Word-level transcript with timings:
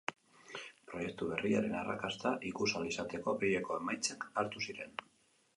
Proiektu 0.91 1.27
berriaren 1.33 1.77
arrakasta 1.81 2.33
ikus 2.53 2.71
ahal 2.73 2.89
izateko 2.95 3.35
apirileko 3.37 3.81
emaitzak 3.83 4.29
hartu 4.43 4.65
ziren. 4.71 4.99